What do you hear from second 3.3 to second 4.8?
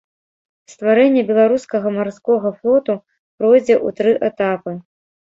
пройдзе ў тры этапы.